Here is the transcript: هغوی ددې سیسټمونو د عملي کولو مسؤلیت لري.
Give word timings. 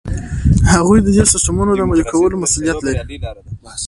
هغوی 0.73 0.99
ددې 1.05 1.23
سیسټمونو 1.33 1.71
د 1.75 1.79
عملي 1.85 2.03
کولو 2.11 2.41
مسؤلیت 2.43 2.79
لري. 2.85 3.01